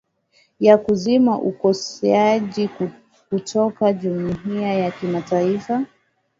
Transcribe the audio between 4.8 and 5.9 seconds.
kimataifa